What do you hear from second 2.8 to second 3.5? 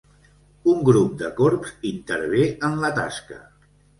la tasca.